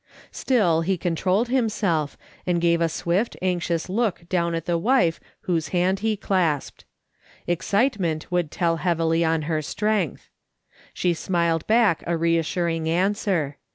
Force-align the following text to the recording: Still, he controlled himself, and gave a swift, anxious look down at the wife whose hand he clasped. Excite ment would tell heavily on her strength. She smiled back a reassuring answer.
Still, 0.31 0.81
he 0.81 0.97
controlled 0.97 1.49
himself, 1.49 2.17
and 2.47 2.59
gave 2.59 2.81
a 2.81 2.89
swift, 2.89 3.37
anxious 3.39 3.87
look 3.87 4.27
down 4.29 4.55
at 4.55 4.65
the 4.65 4.79
wife 4.79 5.19
whose 5.41 5.67
hand 5.67 5.99
he 5.99 6.17
clasped. 6.17 6.85
Excite 7.45 7.99
ment 7.99 8.31
would 8.31 8.49
tell 8.49 8.77
heavily 8.77 9.23
on 9.23 9.43
her 9.43 9.61
strength. 9.61 10.27
She 10.91 11.13
smiled 11.13 11.67
back 11.67 12.01
a 12.07 12.17
reassuring 12.17 12.89
answer. 12.89 13.57